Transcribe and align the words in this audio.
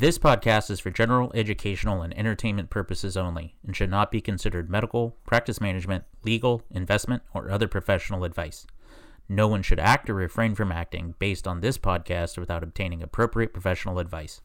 This 0.00 0.18
podcast 0.18 0.70
is 0.70 0.80
for 0.80 0.90
general 0.90 1.30
educational 1.34 2.00
and 2.00 2.16
entertainment 2.16 2.70
purposes 2.70 3.18
only 3.18 3.56
and 3.66 3.76
should 3.76 3.90
not 3.90 4.10
be 4.10 4.22
considered 4.22 4.70
medical, 4.70 5.18
practice 5.26 5.60
management, 5.60 6.04
legal, 6.24 6.62
investment, 6.70 7.22
or 7.34 7.50
other 7.50 7.68
professional 7.68 8.24
advice. 8.24 8.66
No 9.28 9.46
one 9.46 9.60
should 9.60 9.78
act 9.78 10.08
or 10.08 10.14
refrain 10.14 10.54
from 10.54 10.72
acting 10.72 11.16
based 11.18 11.46
on 11.46 11.60
this 11.60 11.76
podcast 11.76 12.38
without 12.38 12.62
obtaining 12.62 13.02
appropriate 13.02 13.52
professional 13.52 13.98
advice. 13.98 14.40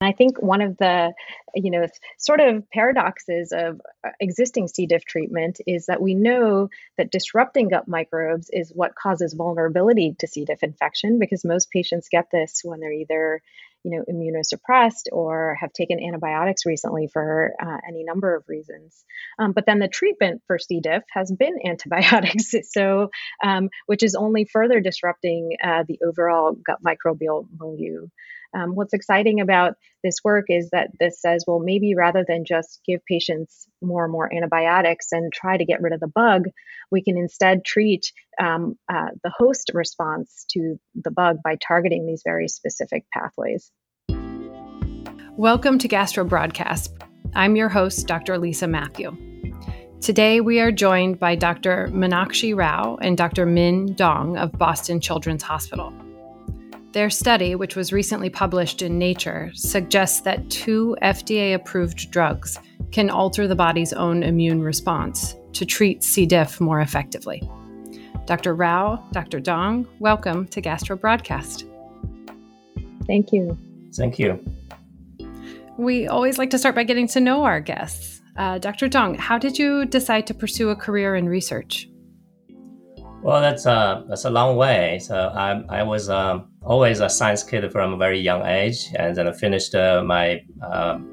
I 0.00 0.12
think 0.12 0.40
one 0.42 0.62
of 0.62 0.78
the, 0.78 1.12
you 1.54 1.70
know, 1.70 1.86
sort 2.18 2.40
of 2.40 2.68
paradoxes 2.70 3.52
of 3.52 3.82
uh, 4.06 4.10
existing 4.20 4.68
C. 4.68 4.86
diff 4.86 5.04
treatment 5.04 5.60
is 5.66 5.84
that 5.86 6.00
we 6.00 6.14
know 6.14 6.70
that 6.96 7.12
disrupting 7.12 7.68
gut 7.68 7.86
microbes 7.86 8.48
is 8.50 8.72
what 8.74 8.94
causes 8.94 9.34
vulnerability 9.34 10.16
to 10.18 10.26
C. 10.26 10.46
diff 10.46 10.62
infection 10.62 11.18
because 11.18 11.44
most 11.44 11.70
patients 11.70 12.08
get 12.10 12.30
this 12.32 12.62
when 12.64 12.80
they're 12.80 12.90
either, 12.90 13.42
you 13.84 13.90
know, 13.90 14.04
immunosuppressed 14.10 15.04
or 15.12 15.56
have 15.60 15.72
taken 15.72 16.02
antibiotics 16.02 16.66
recently 16.66 17.08
for 17.12 17.52
uh, 17.62 17.78
any 17.86 18.02
number 18.02 18.34
of 18.34 18.42
reasons. 18.48 19.04
Um, 19.38 19.52
but 19.52 19.66
then 19.66 19.78
the 19.78 19.88
treatment 19.88 20.42
for 20.46 20.58
C. 20.58 20.80
diff 20.80 21.02
has 21.12 21.30
been 21.30 21.54
antibiotics, 21.64 22.54
so 22.72 23.10
um, 23.42 23.68
which 23.86 24.02
is 24.02 24.14
only 24.14 24.46
further 24.50 24.80
disrupting 24.80 25.56
uh, 25.62 25.84
the 25.86 25.98
overall 26.04 26.52
gut 26.52 26.78
microbial 26.84 27.46
milieu. 27.58 28.08
Um, 28.54 28.76
what's 28.76 28.94
exciting 28.94 29.40
about 29.40 29.74
this 30.04 30.16
work 30.22 30.44
is 30.48 30.70
that 30.70 30.90
this 31.00 31.20
says, 31.20 31.44
well, 31.46 31.58
maybe 31.58 31.96
rather 31.96 32.24
than 32.26 32.44
just 32.44 32.80
give 32.86 33.04
patients 33.04 33.66
more 33.82 34.04
and 34.04 34.12
more 34.12 34.32
antibiotics 34.32 35.08
and 35.10 35.32
try 35.32 35.56
to 35.56 35.64
get 35.64 35.82
rid 35.82 35.92
of 35.92 35.98
the 35.98 36.06
bug, 36.06 36.44
we 36.92 37.02
can 37.02 37.16
instead 37.16 37.64
treat 37.64 38.12
um, 38.40 38.78
uh, 38.88 39.08
the 39.24 39.32
host 39.36 39.72
response 39.74 40.46
to 40.50 40.78
the 40.94 41.10
bug 41.10 41.38
by 41.42 41.56
targeting 41.66 42.06
these 42.06 42.22
very 42.24 42.46
specific 42.46 43.04
pathways. 43.12 43.72
Welcome 45.36 45.78
to 45.80 45.88
Gastro 45.88 46.22
Broadcast. 46.22 46.92
I'm 47.34 47.56
your 47.56 47.68
host, 47.68 48.06
Dr. 48.06 48.38
Lisa 48.38 48.68
Mathew. 48.68 49.16
Today, 50.00 50.40
we 50.40 50.60
are 50.60 50.70
joined 50.70 51.18
by 51.18 51.34
Dr. 51.34 51.88
Meenakshi 51.88 52.54
Rao 52.54 52.98
and 53.00 53.16
Dr. 53.16 53.46
Min 53.46 53.94
Dong 53.94 54.36
of 54.36 54.52
Boston 54.52 55.00
Children's 55.00 55.42
Hospital. 55.42 55.92
Their 56.94 57.10
study, 57.10 57.56
which 57.56 57.74
was 57.74 57.92
recently 57.92 58.30
published 58.30 58.80
in 58.80 59.00
Nature, 59.00 59.50
suggests 59.52 60.20
that 60.20 60.48
two 60.48 60.96
FDA 61.02 61.52
approved 61.52 62.08
drugs 62.12 62.56
can 62.92 63.10
alter 63.10 63.48
the 63.48 63.56
body's 63.56 63.92
own 63.92 64.22
immune 64.22 64.62
response 64.62 65.34
to 65.54 65.66
treat 65.66 66.04
C. 66.04 66.24
diff 66.24 66.60
more 66.60 66.78
effectively. 66.78 67.42
Dr. 68.26 68.54
Rao, 68.54 69.04
Dr. 69.10 69.40
Dong, 69.40 69.88
welcome 69.98 70.46
to 70.46 70.60
Gastro 70.60 70.94
Broadcast. 70.94 71.66
Thank 73.08 73.32
you. 73.32 73.58
Thank 73.96 74.20
you. 74.20 74.38
We 75.76 76.06
always 76.06 76.38
like 76.38 76.50
to 76.50 76.58
start 76.58 76.76
by 76.76 76.84
getting 76.84 77.08
to 77.08 77.18
know 77.18 77.42
our 77.42 77.58
guests. 77.58 78.22
Uh, 78.36 78.58
Dr. 78.58 78.86
Dong, 78.86 79.16
how 79.16 79.36
did 79.36 79.58
you 79.58 79.84
decide 79.84 80.28
to 80.28 80.34
pursue 80.34 80.68
a 80.68 80.76
career 80.76 81.16
in 81.16 81.28
research? 81.28 81.88
Well, 83.24 83.40
that's 83.40 83.64
a 83.64 83.70
uh, 83.70 84.04
that's 84.06 84.26
a 84.26 84.30
long 84.30 84.56
way. 84.56 85.00
So 85.00 85.16
I 85.34 85.80
I 85.80 85.82
was 85.82 86.10
um, 86.10 86.52
always 86.64 87.00
a 87.00 87.08
science 87.08 87.42
kid 87.42 87.70
from 87.72 87.94
a 87.94 87.96
very 87.96 88.20
young 88.20 88.44
age, 88.46 88.88
and 88.96 89.16
then 89.16 89.28
I 89.28 89.32
finished 89.32 89.74
uh, 89.74 90.02
my 90.04 90.42
um, 90.62 91.10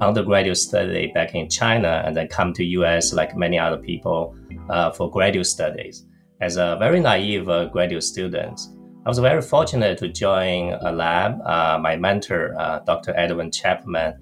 undergraduate 0.00 0.58
study 0.58 1.12
back 1.14 1.34
in 1.34 1.48
China, 1.48 2.02
and 2.04 2.16
then 2.16 2.28
come 2.28 2.52
to 2.54 2.64
U.S. 2.64 3.12
like 3.12 3.36
many 3.36 3.58
other 3.58 3.78
people 3.78 4.36
uh, 4.70 4.90
for 4.90 5.10
graduate 5.10 5.46
studies. 5.46 6.06
As 6.40 6.56
a 6.56 6.76
very 6.78 7.00
naive 7.00 7.48
uh, 7.48 7.66
graduate 7.66 8.02
student, 8.02 8.60
I 9.06 9.08
was 9.08 9.18
very 9.18 9.42
fortunate 9.42 9.98
to 9.98 10.08
join 10.08 10.72
a 10.80 10.90
lab. 10.90 11.40
Uh, 11.44 11.78
my 11.80 11.96
mentor, 11.96 12.54
uh, 12.58 12.80
Dr. 12.80 13.14
Edwin 13.16 13.50
Chapman, 13.50 14.14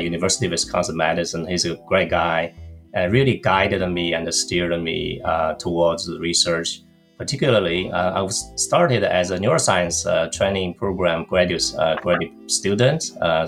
University 0.00 0.46
of 0.46 0.52
Wisconsin 0.52 0.96
Madison, 0.96 1.46
he's 1.46 1.66
a 1.66 1.76
great 1.86 2.08
guy 2.08 2.54
and 2.94 3.12
really 3.12 3.36
guided 3.38 3.86
me 3.90 4.14
and 4.14 4.32
steered 4.32 4.80
me 4.82 5.20
uh, 5.24 5.54
towards 5.54 6.08
research. 6.20 6.80
Particularly, 7.18 7.92
uh, 7.92 8.12
I 8.12 8.22
was 8.22 8.52
started 8.56 9.04
as 9.04 9.30
a 9.30 9.38
neuroscience 9.38 10.04
uh, 10.04 10.28
training 10.30 10.74
program 10.74 11.24
graduate 11.24 11.72
uh, 11.78 11.94
graduate 11.96 12.50
student 12.50 13.12
uh, 13.20 13.46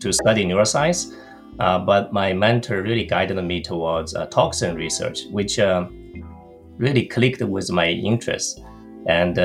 to 0.00 0.12
study 0.12 0.46
neuroscience, 0.46 1.14
uh, 1.58 1.78
but 1.78 2.12
my 2.12 2.32
mentor 2.32 2.82
really 2.82 3.04
guided 3.04 3.42
me 3.44 3.60
towards 3.60 4.14
toxin 4.30 4.76
research, 4.76 5.26
which 5.30 5.58
really 6.78 7.04
clicked 7.06 7.42
with 7.42 7.70
my 7.70 7.88
interest. 7.88 8.62
And 9.06 9.38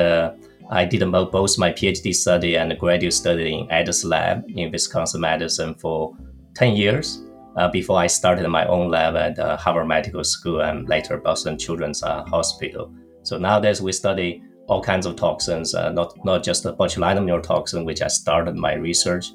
I 0.70 0.86
did 0.86 1.00
both 1.10 1.58
my 1.58 1.72
PhD 1.72 2.14
study 2.14 2.56
and 2.56 2.78
graduate 2.78 3.12
study 3.12 3.58
in 3.58 3.70
Addis 3.70 4.02
Lab 4.04 4.44
in 4.48 4.72
Wisconsin 4.72 5.20
Madison 5.20 5.74
for 5.74 6.16
10 6.54 6.74
years 6.74 7.22
uh, 7.56 7.68
before 7.68 7.98
I 7.98 8.06
started 8.06 8.48
my 8.48 8.66
own 8.66 8.90
lab 8.90 9.16
at 9.16 9.38
uh, 9.38 9.56
Harvard 9.56 9.88
Medical 9.88 10.24
School 10.24 10.60
and 10.60 10.88
later 10.88 11.16
Boston 11.18 11.58
Children's 11.58 12.02
uh, 12.02 12.24
Hospital. 12.24 12.92
So 13.22 13.38
nowadays 13.38 13.80
we 13.80 13.92
study 13.92 14.42
all 14.66 14.82
kinds 14.82 15.06
of 15.06 15.16
toxins, 15.16 15.74
uh, 15.74 15.90
not 15.90 16.12
not 16.24 16.42
just 16.42 16.62
the 16.62 16.74
botulinum 16.74 17.24
neurotoxin, 17.24 17.84
which 17.84 18.02
I 18.02 18.08
started 18.08 18.56
my 18.56 18.74
research, 18.74 19.26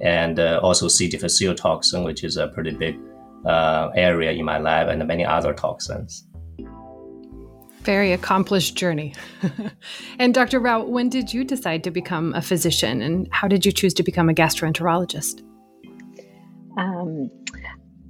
and 0.00 0.38
uh, 0.38 0.60
also 0.62 0.88
C. 0.88 1.08
difficile 1.08 1.54
toxin, 1.54 2.04
which 2.04 2.24
is 2.24 2.36
a 2.36 2.48
pretty 2.48 2.72
big 2.72 2.98
uh, 3.46 3.90
area 3.94 4.32
in 4.32 4.44
my 4.44 4.58
lab, 4.58 4.88
and 4.88 5.06
many 5.06 5.24
other 5.24 5.52
toxins. 5.52 6.24
Very 7.82 8.12
accomplished 8.12 8.76
journey. 8.76 9.14
and 10.18 10.34
Dr. 10.34 10.60
Rao, 10.60 10.84
when 10.84 11.08
did 11.08 11.32
you 11.32 11.44
decide 11.44 11.84
to 11.84 11.90
become 11.90 12.34
a 12.34 12.42
physician, 12.42 13.02
and 13.02 13.28
how 13.30 13.48
did 13.48 13.64
you 13.64 13.72
choose 13.72 13.94
to 13.94 14.02
become 14.02 14.28
a 14.28 14.34
gastroenterologist? 14.34 15.42
Um, 16.76 17.30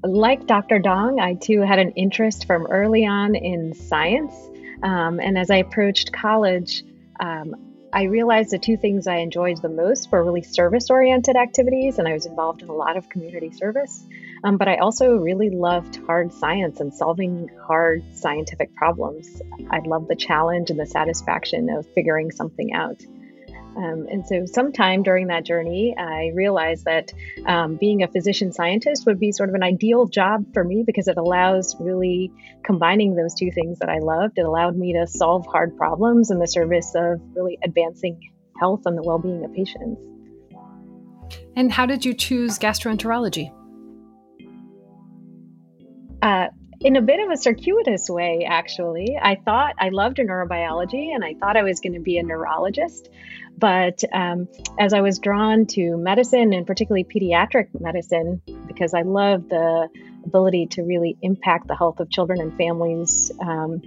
like 0.03 0.47
Dr. 0.47 0.78
Dong, 0.78 1.20
I 1.20 1.34
too 1.34 1.60
had 1.60 1.78
an 1.78 1.92
interest 1.92 2.47
from 2.47 2.66
early 2.66 3.06
on 3.06 3.34
in 3.34 3.75
science. 3.75 4.34
Um, 4.82 5.20
and 5.20 5.36
as 5.36 5.50
I 5.50 5.56
approached 5.56 6.12
college, 6.12 6.84
um, 7.19 7.54
I 7.92 8.03
realized 8.04 8.50
the 8.50 8.59
two 8.59 8.76
things 8.76 9.06
I 9.06 9.16
enjoyed 9.16 9.62
the 9.62 9.69
most 9.69 10.12
were 10.12 10.22
really 10.22 10.42
service 10.42 10.91
oriented 10.91 11.36
activities, 11.36 11.98
and 11.98 12.06
I 12.06 12.12
was 12.12 12.26
involved 12.26 12.62
in 12.62 12.69
a 12.69 12.75
lot 12.75 12.97
of 12.97 13.09
community 13.09 13.50
service. 13.50 14.04
Um, 14.44 14.56
but 14.59 14.69
I 14.69 14.76
also 14.76 15.16
really 15.16 15.50
loved 15.50 15.97
hard 16.06 16.32
science 16.32 16.80
and 16.80 16.92
solving 16.92 17.48
hard 17.62 18.04
scientific 18.15 18.75
problems. 18.75 19.41
I 19.70 19.78
loved 19.78 20.09
the 20.09 20.16
challenge 20.16 20.70
and 20.70 20.78
the 20.78 20.86
satisfaction 20.86 21.70
of 21.70 21.86
figuring 21.94 22.30
something 22.30 22.72
out. 22.75 23.03
Um, 23.78 24.09
and 24.11 24.27
so, 24.27 24.44
sometime 24.44 25.05
during 25.05 25.28
that 25.28 25.44
journey, 25.44 25.94
I 25.97 26.33
realized 26.34 26.84
that 26.87 27.12
um, 27.47 27.77
being 27.77 28.03
a 28.03 28.09
physician 28.09 28.53
scientist 28.53 29.06
would 29.06 29.21
be 29.21 29.31
sort 29.31 29.50
of 29.50 29.55
an 29.55 29.62
ideal 29.62 30.06
job 30.06 30.53
for 30.53 30.65
me 30.65 30.83
because 30.84 31.06
it 31.06 31.16
allows 31.16 31.77
really 31.78 32.33
combining 32.65 33.15
those 33.15 33.34
two 33.34 33.53
things 33.53 33.78
that 33.78 33.89
I 33.89 33.99
loved. 33.99 34.37
It 34.37 34.47
allowed 34.47 34.77
me 34.77 34.94
to 34.94 35.06
solve 35.06 35.47
hard 35.47 35.77
problems 35.77 36.33
in 36.33 36.41
the 36.41 36.49
service 36.49 36.93
of 36.97 37.21
really 37.34 37.56
advancing 37.62 38.21
health 38.59 38.83
and 38.84 38.99
the 38.99 39.03
well 39.03 39.19
being 39.19 39.44
of 39.44 39.55
patients. 39.55 40.00
And 41.55 41.71
how 41.71 41.87
did 41.87 42.05
you 42.05 42.15
choose 42.15 42.59
gastroenterology? 42.59 43.53
Uh, 46.21 46.49
in 46.81 46.97
a 46.97 47.03
bit 47.03 47.21
of 47.21 47.31
a 47.31 47.37
circuitous 47.37 48.09
way, 48.09 48.47
actually. 48.49 49.19
I 49.21 49.37
thought 49.37 49.75
I 49.78 49.89
loved 49.89 50.19
neurobiology 50.19 51.15
and 51.15 51.25
I 51.25 51.34
thought 51.34 51.56
I 51.56 51.62
was 51.62 51.81
going 51.81 51.94
to 51.94 52.00
be 52.00 52.19
a 52.19 52.22
neurologist. 52.22 53.09
But 53.56 54.05
um, 54.12 54.49
as 54.78 54.93
I 54.93 55.00
was 55.00 55.19
drawn 55.19 55.66
to 55.66 55.97
medicine 55.97 56.53
and 56.53 56.66
particularly 56.66 57.05
pediatric 57.05 57.69
medicine, 57.78 58.41
because 58.69 58.94
I 58.94 59.03
love 59.03 59.49
the 59.49 59.89
ability 60.25 60.66
to 60.72 60.83
really 60.83 61.16
impact 61.22 61.66
the 61.66 61.75
health 61.75 61.99
of 61.99 62.09
children 62.11 62.41
and 62.41 62.56
families 62.56 63.33
um, 63.41 63.83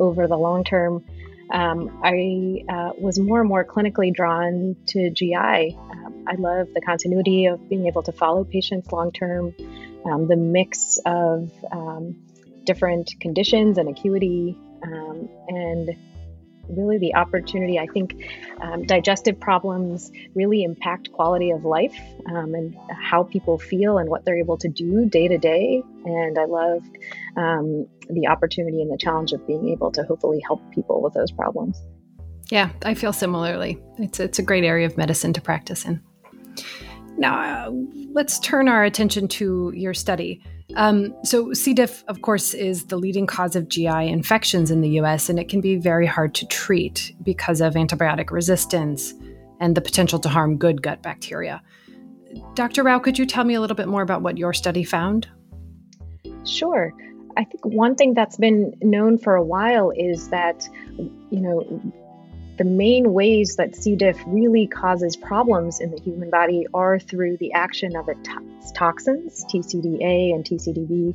over 0.00 0.26
the 0.26 0.36
long 0.36 0.64
term, 0.64 1.04
um, 1.52 2.00
I 2.02 2.64
uh, 2.68 2.90
was 2.98 3.20
more 3.20 3.40
and 3.40 3.48
more 3.48 3.64
clinically 3.64 4.12
drawn 4.12 4.74
to 4.86 5.10
GI. 5.10 5.34
Um, 5.76 6.24
I 6.26 6.34
love 6.36 6.68
the 6.74 6.80
continuity 6.80 7.46
of 7.46 7.68
being 7.68 7.86
able 7.86 8.02
to 8.04 8.12
follow 8.12 8.42
patients 8.42 8.90
long 8.90 9.12
term, 9.12 9.54
um, 10.04 10.28
the 10.28 10.36
mix 10.36 10.98
of 11.06 11.50
um, 11.72 12.16
different 12.64 13.14
conditions 13.20 13.78
and 13.78 13.88
acuity, 13.88 14.56
um, 14.82 15.28
and 15.48 15.96
really 16.68 16.98
the 16.98 17.14
opportunity. 17.14 17.78
I 17.78 17.86
think 17.86 18.14
um, 18.60 18.84
digestive 18.84 19.38
problems 19.38 20.10
really 20.34 20.62
impact 20.62 21.12
quality 21.12 21.50
of 21.50 21.64
life 21.64 21.96
um, 22.26 22.54
and 22.54 22.76
how 22.90 23.24
people 23.24 23.58
feel 23.58 23.98
and 23.98 24.08
what 24.08 24.24
they're 24.24 24.38
able 24.38 24.56
to 24.58 24.68
do 24.68 25.06
day 25.08 25.28
to 25.28 25.38
day. 25.38 25.82
And 26.04 26.38
I 26.38 26.44
loved 26.44 26.96
um, 27.36 27.86
the 28.08 28.28
opportunity 28.28 28.80
and 28.80 28.90
the 28.90 28.98
challenge 28.98 29.32
of 29.32 29.46
being 29.46 29.68
able 29.68 29.90
to 29.92 30.02
hopefully 30.04 30.40
help 30.46 30.60
people 30.72 31.02
with 31.02 31.14
those 31.14 31.32
problems. 31.32 31.80
Yeah, 32.50 32.70
I 32.82 32.94
feel 32.94 33.12
similarly. 33.12 33.80
It's 33.98 34.20
it's 34.20 34.38
a 34.38 34.42
great 34.42 34.64
area 34.64 34.86
of 34.86 34.96
medicine 34.96 35.32
to 35.32 35.40
practice 35.40 35.84
in. 35.84 36.02
Now, 37.16 37.66
uh, 37.66 37.70
let's 38.12 38.38
turn 38.40 38.68
our 38.68 38.84
attention 38.84 39.28
to 39.28 39.72
your 39.74 39.94
study. 39.94 40.42
Um, 40.76 41.14
so, 41.22 41.52
C. 41.52 41.74
diff, 41.74 42.04
of 42.08 42.22
course, 42.22 42.54
is 42.54 42.86
the 42.86 42.96
leading 42.96 43.26
cause 43.26 43.54
of 43.54 43.68
GI 43.68 44.08
infections 44.08 44.70
in 44.70 44.80
the 44.80 44.90
US, 45.00 45.28
and 45.28 45.38
it 45.38 45.48
can 45.48 45.60
be 45.60 45.76
very 45.76 46.06
hard 46.06 46.34
to 46.36 46.46
treat 46.46 47.14
because 47.22 47.60
of 47.60 47.74
antibiotic 47.74 48.30
resistance 48.30 49.14
and 49.60 49.76
the 49.76 49.80
potential 49.80 50.18
to 50.20 50.28
harm 50.28 50.56
good 50.56 50.82
gut 50.82 51.02
bacteria. 51.02 51.62
Dr. 52.54 52.82
Rao, 52.82 52.98
could 52.98 53.18
you 53.18 53.26
tell 53.26 53.44
me 53.44 53.54
a 53.54 53.60
little 53.60 53.76
bit 53.76 53.88
more 53.88 54.02
about 54.02 54.22
what 54.22 54.38
your 54.38 54.52
study 54.52 54.82
found? 54.82 55.28
Sure. 56.44 56.92
I 57.36 57.44
think 57.44 57.64
one 57.64 57.94
thing 57.94 58.14
that's 58.14 58.36
been 58.36 58.74
known 58.82 59.18
for 59.18 59.34
a 59.34 59.42
while 59.42 59.92
is 59.96 60.28
that, 60.28 60.68
you 60.96 61.40
know, 61.40 61.92
the 62.56 62.64
main 62.64 63.12
ways 63.12 63.56
that 63.56 63.74
C. 63.74 63.96
diff 63.96 64.18
really 64.26 64.66
causes 64.66 65.16
problems 65.16 65.80
in 65.80 65.90
the 65.90 66.00
human 66.00 66.30
body 66.30 66.66
are 66.72 66.98
through 66.98 67.36
the 67.38 67.52
action 67.52 67.96
of 67.96 68.08
its 68.08 68.72
toxins, 68.72 69.44
TCDA 69.46 70.34
and 70.34 70.44
TCDB, 70.44 71.14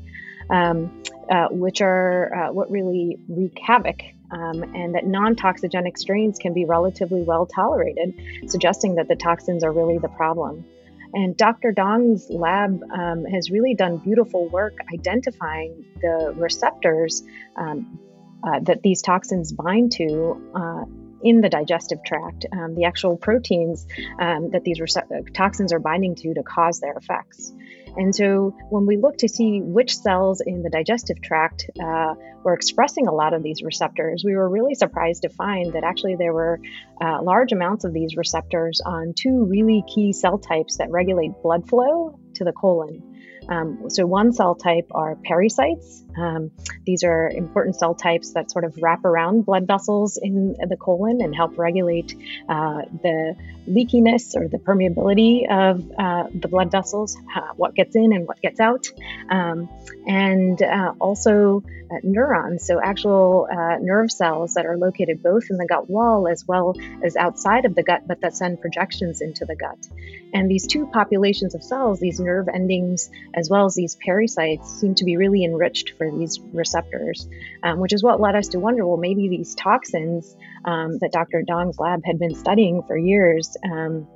um, 0.49 1.03
uh, 1.29 1.47
which 1.49 1.81
are 1.81 2.33
uh, 2.33 2.51
what 2.51 2.69
really 2.69 3.17
wreak 3.27 3.57
havoc. 3.59 4.01
Um, 4.31 4.61
and 4.75 4.93
that 4.93 5.07
non 5.07 5.35
toxigenic 5.35 5.97
strains 5.97 6.37
can 6.37 6.53
be 6.53 6.63
relatively 6.63 7.23
well 7.23 7.47
tolerated, 7.47 8.13
suggesting 8.47 8.95
that 8.95 9.07
the 9.07 9.15
toxins 9.15 9.63
are 9.63 9.71
really 9.71 9.97
the 9.97 10.09
problem. 10.09 10.65
And 11.13 11.35
Dr. 11.35 11.71
Dong's 11.71 12.29
lab 12.29 12.83
um, 12.91 13.25
has 13.25 13.49
really 13.49 13.73
done 13.73 13.97
beautiful 13.97 14.47
work 14.49 14.77
identifying 14.93 15.83
the 16.01 16.33
receptors 16.35 17.23
um, 17.55 17.99
uh, 18.43 18.59
that 18.61 18.83
these 18.83 19.01
toxins 19.01 19.51
bind 19.51 19.91
to 19.93 20.51
uh, 20.53 20.85
in 21.23 21.41
the 21.41 21.49
digestive 21.49 21.99
tract, 22.05 22.45
um, 22.51 22.75
the 22.75 22.85
actual 22.85 23.17
proteins 23.17 23.85
um, 24.19 24.51
that 24.51 24.63
these 24.63 24.79
rece- 24.79 25.33
toxins 25.33 25.73
are 25.73 25.79
binding 25.79 26.15
to 26.15 26.33
to 26.33 26.43
cause 26.43 26.79
their 26.79 26.93
effects. 26.93 27.53
And 27.97 28.15
so 28.15 28.55
when 28.69 28.85
we 28.85 28.97
look 28.97 29.17
to 29.17 29.27
see 29.27 29.61
which 29.61 29.97
cells 29.97 30.41
in 30.45 30.61
the 30.61 30.69
digestive 30.69 31.21
tract 31.21 31.69
uh, 31.83 32.13
were 32.43 32.53
expressing 32.53 33.07
a 33.07 33.11
lot 33.11 33.33
of 33.33 33.43
these 33.43 33.61
receptors, 33.63 34.23
we 34.23 34.35
were 34.35 34.47
really 34.47 34.75
surprised 34.75 35.23
to 35.23 35.29
find 35.29 35.73
that 35.73 35.83
actually 35.83 36.15
there 36.15 36.33
were 36.33 36.59
uh, 37.01 37.21
large 37.21 37.51
amounts 37.51 37.85
of 37.85 37.93
these 37.93 38.15
receptors 38.15 38.79
on 38.85 39.13
two 39.17 39.45
really 39.45 39.83
key 39.93 40.13
cell 40.13 40.37
types 40.37 40.77
that 40.77 40.89
regulate 40.91 41.31
blood 41.41 41.67
flow 41.67 42.19
to 42.35 42.43
the 42.43 42.53
colon. 42.53 43.03
Um, 43.49 43.89
so, 43.89 44.05
one 44.05 44.31
cell 44.31 44.53
type 44.55 44.87
are 44.91 45.15
pericytes. 45.15 46.03
Um, 46.17 46.51
these 46.85 47.03
are 47.03 47.29
important 47.29 47.75
cell 47.77 47.95
types 47.95 48.33
that 48.33 48.51
sort 48.51 48.63
of 48.63 48.77
wrap 48.81 49.05
around 49.05 49.45
blood 49.45 49.65
vessels 49.65 50.17
in 50.21 50.55
the 50.59 50.77
colon 50.77 51.21
and 51.21 51.35
help 51.35 51.57
regulate 51.57 52.15
uh, 52.47 52.81
the 53.01 53.35
leakiness 53.67 54.35
or 54.35 54.47
the 54.47 54.57
permeability 54.57 55.49
of 55.49 55.91
uh, 55.97 56.25
the 56.33 56.47
blood 56.47 56.71
vessels, 56.71 57.17
uh, 57.35 57.53
what 57.55 57.75
gets 57.75 57.95
in 57.95 58.13
and 58.13 58.27
what 58.27 58.41
gets 58.41 58.59
out. 58.59 58.87
Um, 59.29 59.69
and 60.07 60.61
uh, 60.61 60.93
also 60.99 61.63
uh, 61.91 61.95
neurons, 62.03 62.65
so 62.65 62.79
actual 62.81 63.47
uh, 63.51 63.77
nerve 63.79 64.11
cells 64.11 64.53
that 64.53 64.65
are 64.65 64.77
located 64.77 65.23
both 65.23 65.49
in 65.49 65.57
the 65.57 65.65
gut 65.65 65.89
wall 65.89 66.27
as 66.27 66.47
well 66.47 66.75
as 67.03 67.15
outside 67.15 67.65
of 67.65 67.75
the 67.75 67.83
gut, 67.83 68.07
but 68.07 68.21
that 68.21 68.35
send 68.35 68.61
projections 68.61 69.21
into 69.21 69.45
the 69.45 69.55
gut. 69.55 69.87
And 70.33 70.49
these 70.49 70.67
two 70.67 70.87
populations 70.87 71.55
of 71.55 71.63
cells, 71.63 71.99
these 72.19 72.25
nerve 72.25 72.47
endings 72.53 73.09
as 73.33 73.49
well 73.49 73.65
as 73.65 73.75
these 73.75 73.97
pericytes, 74.05 74.65
seem 74.65 74.95
to 74.95 75.05
be 75.05 75.17
really 75.17 75.43
enriched 75.43 75.93
for 75.97 76.09
these 76.11 76.39
receptors, 76.53 77.27
um, 77.63 77.79
which 77.79 77.93
is 77.93 78.03
what 78.03 78.19
led 78.19 78.35
us 78.35 78.49
to 78.49 78.59
wonder 78.59 78.85
well, 78.85 78.97
maybe 78.97 79.27
these 79.29 79.55
toxins 79.55 80.35
um, 80.65 80.97
that 80.99 81.11
Dr. 81.11 81.43
Dong's 81.43 81.79
lab 81.79 82.01
had 82.05 82.19
been 82.19 82.35
studying 82.35 82.83
for 82.87 82.97
years. 82.97 83.55
Um, 83.63 84.07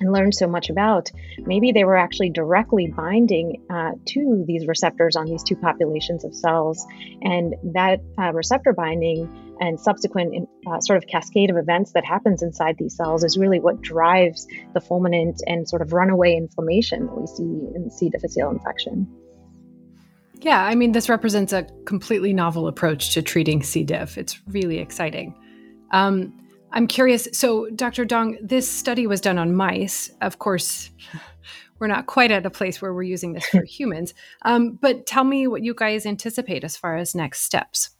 and 0.00 0.12
learned 0.12 0.32
so 0.32 0.46
much 0.46 0.70
about, 0.70 1.10
maybe 1.38 1.72
they 1.72 1.82
were 1.82 1.96
actually 1.96 2.30
directly 2.30 2.86
binding 2.86 3.64
uh, 3.68 3.90
to 4.06 4.44
these 4.46 4.68
receptors 4.68 5.16
on 5.16 5.26
these 5.26 5.42
two 5.42 5.56
populations 5.56 6.24
of 6.24 6.32
cells. 6.32 6.86
And 7.20 7.56
that 7.74 7.98
uh, 8.16 8.32
receptor 8.32 8.72
binding 8.72 9.47
and 9.60 9.78
subsequent 9.78 10.48
uh, 10.66 10.80
sort 10.80 10.96
of 10.96 11.06
cascade 11.08 11.50
of 11.50 11.56
events 11.56 11.92
that 11.92 12.04
happens 12.04 12.42
inside 12.42 12.76
these 12.78 12.96
cells 12.96 13.24
is 13.24 13.36
really 13.36 13.60
what 13.60 13.80
drives 13.80 14.46
the 14.74 14.80
fulminant 14.80 15.38
and 15.46 15.68
sort 15.68 15.82
of 15.82 15.92
runaway 15.92 16.34
inflammation 16.34 17.06
that 17.06 17.20
we 17.20 17.26
see 17.26 17.74
in 17.74 17.90
C. 17.90 18.08
difficile 18.08 18.50
infection. 18.50 19.06
Yeah, 20.40 20.64
I 20.64 20.74
mean, 20.74 20.92
this 20.92 21.08
represents 21.08 21.52
a 21.52 21.64
completely 21.84 22.32
novel 22.32 22.68
approach 22.68 23.12
to 23.14 23.22
treating 23.22 23.62
C. 23.62 23.82
diff. 23.82 24.16
It's 24.16 24.38
really 24.46 24.78
exciting. 24.78 25.34
Um, 25.90 26.32
I'm 26.72 26.86
curious. 26.86 27.26
So, 27.32 27.68
Dr. 27.70 28.04
Dong, 28.04 28.36
this 28.40 28.70
study 28.70 29.06
was 29.06 29.20
done 29.20 29.38
on 29.38 29.54
mice. 29.54 30.10
Of 30.20 30.38
course, 30.38 30.90
we're 31.78 31.86
not 31.86 32.06
quite 32.06 32.30
at 32.30 32.46
a 32.46 32.50
place 32.50 32.80
where 32.80 32.92
we're 32.92 33.02
using 33.02 33.32
this 33.32 33.46
for 33.46 33.64
humans. 33.68 34.14
Um, 34.42 34.78
but 34.80 35.06
tell 35.06 35.24
me 35.24 35.46
what 35.46 35.62
you 35.62 35.74
guys 35.74 36.06
anticipate 36.06 36.62
as 36.62 36.76
far 36.76 36.96
as 36.96 37.14
next 37.14 37.42
steps. 37.42 37.90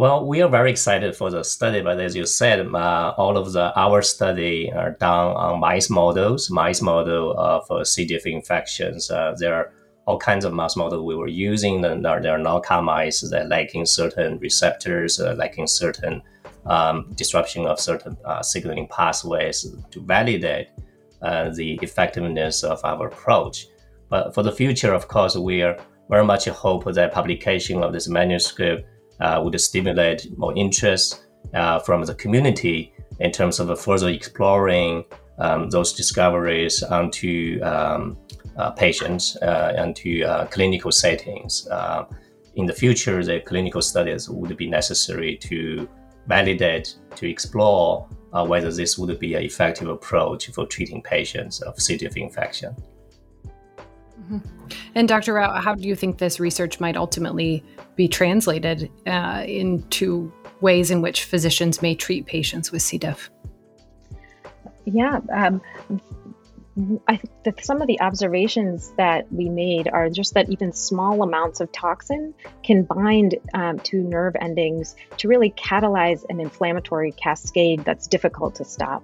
Well, 0.00 0.24
we 0.24 0.40
are 0.40 0.48
very 0.48 0.70
excited 0.70 1.14
for 1.14 1.30
the 1.30 1.44
study, 1.44 1.82
but 1.82 2.00
as 2.00 2.16
you 2.16 2.24
said, 2.24 2.66
uh, 2.74 3.12
all 3.18 3.36
of 3.36 3.52
the 3.52 3.70
our 3.78 4.00
study 4.00 4.72
are 4.72 4.92
done 4.92 5.36
on 5.36 5.60
mice 5.60 5.90
models, 5.90 6.50
mice 6.50 6.80
model 6.80 7.34
of 7.36 7.70
uh, 7.70 7.84
C. 7.84 8.06
diff 8.06 8.24
infections. 8.24 9.10
Uh, 9.10 9.34
there 9.38 9.54
are 9.54 9.74
all 10.06 10.18
kinds 10.18 10.46
of 10.46 10.54
mouse 10.54 10.74
models 10.74 11.04
we 11.04 11.14
were 11.14 11.28
using. 11.28 11.84
And 11.84 12.02
there 12.02 12.34
are 12.34 12.38
knockout 12.38 12.82
mice 12.82 13.20
that 13.28 13.50
lacking 13.50 13.84
certain 13.84 14.38
receptors, 14.38 15.20
uh, 15.20 15.34
lacking 15.34 15.66
certain 15.66 16.22
um, 16.64 17.12
disruption 17.14 17.66
of 17.66 17.78
certain 17.78 18.16
uh, 18.24 18.42
signaling 18.42 18.88
pathways 18.88 19.66
to 19.90 20.00
validate 20.00 20.68
uh, 21.20 21.50
the 21.50 21.78
effectiveness 21.82 22.64
of 22.64 22.82
our 22.86 23.08
approach. 23.08 23.66
But 24.08 24.34
for 24.34 24.42
the 24.42 24.52
future, 24.52 24.94
of 24.94 25.08
course, 25.08 25.36
we 25.36 25.60
are 25.60 25.76
very 26.08 26.24
much 26.24 26.46
hope 26.46 26.90
that 26.90 27.12
publication 27.12 27.82
of 27.82 27.92
this 27.92 28.08
manuscript 28.08 28.86
would 29.20 29.60
stimulate 29.60 30.26
more 30.38 30.56
interest 30.56 31.26
uh, 31.54 31.78
from 31.80 32.04
the 32.04 32.14
community 32.14 32.92
in 33.18 33.30
terms 33.32 33.60
of 33.60 33.80
further 33.80 34.08
exploring 34.08 35.04
um, 35.38 35.70
those 35.70 35.92
discoveries 35.92 36.82
onto 36.82 37.60
um, 37.62 38.16
uh, 38.56 38.70
patients 38.70 39.36
uh, 39.42 39.74
and 39.76 39.96
to 39.96 40.46
clinical 40.50 40.92
settings. 40.92 41.66
in 42.56 42.66
the 42.66 42.72
future, 42.72 43.22
the 43.22 43.40
clinical 43.40 43.82
studies 43.82 44.28
would 44.28 44.56
be 44.56 44.68
necessary 44.68 45.36
to 45.36 45.88
validate 46.26 46.96
to 47.16 47.28
explore 47.28 48.08
uh, 48.32 48.44
whether 48.44 48.72
this 48.72 48.96
would 48.98 49.18
be 49.18 49.34
an 49.34 49.42
effective 49.42 49.88
approach 49.88 50.48
for 50.50 50.66
treating 50.66 51.02
patients 51.02 51.60
of 51.62 51.80
C. 51.80 51.96
diff 51.96 52.16
infection. 52.16 52.74
Mm-hmm. 54.22 54.38
And 54.94 55.08
Dr. 55.08 55.34
Rao, 55.34 55.60
how 55.60 55.74
do 55.74 55.86
you 55.88 55.96
think 55.96 56.18
this 56.18 56.38
research 56.38 56.78
might 56.78 56.96
ultimately 56.96 57.64
be 58.00 58.08
translated 58.08 58.90
uh, 59.06 59.44
into 59.46 60.32
ways 60.62 60.90
in 60.90 61.02
which 61.02 61.24
physicians 61.24 61.82
may 61.82 61.94
treat 61.94 62.24
patients 62.24 62.72
with 62.72 62.80
C. 62.80 62.96
diff? 62.96 63.30
Yeah, 64.86 65.20
um, 65.30 65.60
I 67.06 67.16
think 67.16 67.30
that 67.44 67.62
some 67.62 67.82
of 67.82 67.88
the 67.88 68.00
observations 68.00 68.94
that 68.96 69.30
we 69.30 69.50
made 69.50 69.86
are 69.86 70.08
just 70.08 70.32
that 70.32 70.48
even 70.48 70.72
small 70.72 71.22
amounts 71.22 71.60
of 71.60 71.70
toxin 71.72 72.32
can 72.64 72.84
bind 72.84 73.34
um, 73.52 73.78
to 73.80 73.98
nerve 73.98 74.34
endings 74.40 74.96
to 75.18 75.28
really 75.28 75.50
catalyze 75.50 76.24
an 76.30 76.40
inflammatory 76.40 77.12
cascade 77.12 77.84
that's 77.84 78.06
difficult 78.06 78.54
to 78.54 78.64
stop. 78.64 79.02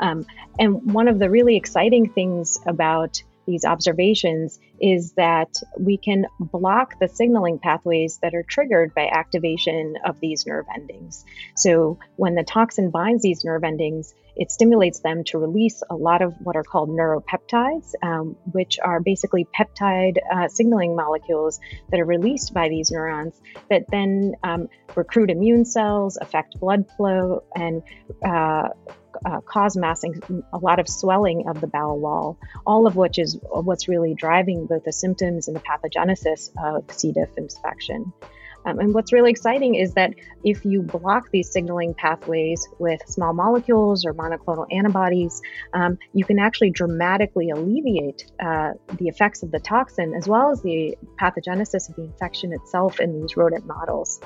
Um, 0.00 0.26
and 0.58 0.92
one 0.92 1.08
of 1.08 1.18
the 1.18 1.30
really 1.30 1.56
exciting 1.56 2.10
things 2.10 2.60
about 2.66 3.22
these 3.46 3.64
observations 3.64 4.58
is 4.80 5.12
that 5.12 5.54
we 5.78 5.96
can 5.96 6.26
block 6.38 6.98
the 7.00 7.08
signaling 7.08 7.58
pathways 7.58 8.18
that 8.22 8.34
are 8.34 8.42
triggered 8.42 8.94
by 8.94 9.06
activation 9.06 9.94
of 10.04 10.20
these 10.20 10.46
nerve 10.46 10.66
endings. 10.74 11.24
So, 11.56 11.98
when 12.16 12.34
the 12.34 12.44
toxin 12.44 12.90
binds 12.90 13.22
these 13.22 13.44
nerve 13.44 13.64
endings, 13.64 14.14
it 14.36 14.50
stimulates 14.50 15.00
them 15.00 15.22
to 15.24 15.38
release 15.38 15.82
a 15.88 15.94
lot 15.94 16.22
of 16.22 16.34
what 16.40 16.56
are 16.56 16.64
called 16.64 16.88
neuropeptides, 16.88 17.92
um, 18.02 18.36
which 18.50 18.78
are 18.80 19.00
basically 19.00 19.46
peptide 19.56 20.16
uh, 20.32 20.48
signaling 20.48 20.96
molecules 20.96 21.60
that 21.90 22.00
are 22.00 22.04
released 22.04 22.52
by 22.52 22.68
these 22.68 22.90
neurons 22.90 23.40
that 23.70 23.84
then 23.90 24.34
um, 24.42 24.68
recruit 24.96 25.30
immune 25.30 25.64
cells, 25.64 26.18
affect 26.20 26.58
blood 26.58 26.84
flow, 26.96 27.44
and 27.54 27.82
uh, 28.24 28.68
uh, 29.24 29.40
cause 29.42 29.76
massing, 29.76 30.20
a 30.52 30.58
lot 30.58 30.78
of 30.78 30.88
swelling 30.88 31.48
of 31.48 31.60
the 31.60 31.66
bowel 31.66 31.98
wall, 31.98 32.38
all 32.66 32.86
of 32.86 32.96
which 32.96 33.18
is 33.18 33.38
what's 33.42 33.88
really 33.88 34.14
driving 34.14 34.63
both 34.66 34.84
the 34.84 34.92
symptoms 34.92 35.48
and 35.48 35.56
the 35.56 35.60
pathogenesis 35.60 36.50
of 36.62 36.90
C. 36.92 37.12
diff 37.12 37.30
infection. 37.36 38.12
Um, 38.66 38.78
and 38.78 38.94
what's 38.94 39.12
really 39.12 39.30
exciting 39.30 39.74
is 39.74 39.94
that 39.94 40.14
if 40.42 40.64
you 40.64 40.82
block 40.82 41.30
these 41.30 41.50
signaling 41.50 41.94
pathways 41.94 42.66
with 42.78 43.00
small 43.06 43.34
molecules 43.34 44.06
or 44.06 44.14
monoclonal 44.14 44.66
antibodies, 44.72 45.42
um, 45.74 45.98
you 46.14 46.24
can 46.24 46.38
actually 46.38 46.70
dramatically 46.70 47.50
alleviate 47.50 48.24
uh, 48.40 48.72
the 48.96 49.08
effects 49.08 49.42
of 49.42 49.50
the 49.50 49.60
toxin 49.60 50.14
as 50.14 50.26
well 50.26 50.50
as 50.50 50.62
the 50.62 50.96
pathogenesis 51.20 51.90
of 51.90 51.96
the 51.96 52.04
infection 52.04 52.52
itself 52.52 53.00
in 53.00 53.20
these 53.20 53.36
rodent 53.36 53.66
models. 53.66 54.20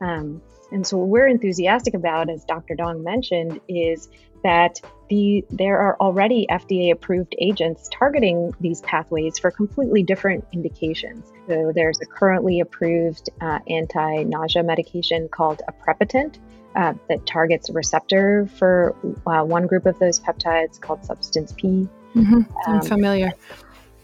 Um, 0.00 0.40
and 0.72 0.86
so, 0.86 0.96
what 0.96 1.08
we're 1.08 1.28
enthusiastic 1.28 1.94
about, 1.94 2.30
as 2.30 2.44
Dr. 2.44 2.74
Dong 2.74 3.02
mentioned, 3.02 3.60
is 3.68 4.08
that 4.42 4.80
the 5.08 5.44
there 5.50 5.78
are 5.78 5.96
already 6.00 6.46
FDA 6.50 6.92
approved 6.92 7.34
agents 7.38 7.88
targeting 7.92 8.54
these 8.60 8.80
pathways 8.80 9.38
for 9.38 9.50
completely 9.50 10.02
different 10.02 10.44
indications. 10.52 11.32
So 11.46 11.72
there's 11.74 12.00
a 12.00 12.06
currently 12.06 12.60
approved 12.60 13.30
uh, 13.40 13.58
anti-nausea 13.68 14.62
medication 14.62 15.28
called 15.28 15.60
aprepitant 15.68 16.38
uh, 16.74 16.94
that 17.08 17.26
targets 17.26 17.68
a 17.68 17.72
receptor 17.72 18.48
for 18.58 18.96
uh, 19.26 19.44
one 19.44 19.66
group 19.66 19.86
of 19.86 19.98
those 19.98 20.18
peptides 20.18 20.80
called 20.80 21.04
substance 21.04 21.52
P. 21.52 21.88
Mm-hmm. 22.14 22.40
I'm 22.66 22.74
um, 22.76 22.82
familiar. 22.82 23.32